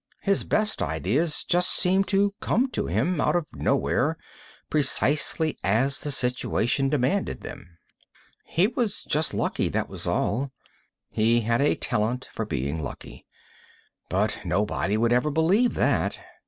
His 0.23 0.43
best 0.43 0.81
ideas 0.81 1.43
just 1.43 1.69
seemed 1.69 2.07
to 2.07 2.33
come 2.39 2.71
to 2.71 2.87
him, 2.87 3.21
out 3.21 3.35
of 3.35 3.45
nowhere, 3.53 4.17
precisely 4.67 5.59
as 5.63 5.99
the 5.99 6.09
situation 6.09 6.89
demanded 6.89 7.41
them. 7.41 7.77
He 8.47 8.65
was 8.65 9.03
just 9.03 9.31
lucky, 9.31 9.69
that 9.69 9.89
was 9.89 10.07
all. 10.07 10.51
He 11.11 11.41
had 11.41 11.61
a 11.61 11.75
talent 11.75 12.29
for 12.33 12.45
being 12.47 12.81
lucky. 12.81 13.27
But 14.09 14.39
nobody 14.43 14.97
would 14.97 15.13
ever 15.13 15.29
believe 15.29 15.75
that. 15.75 16.17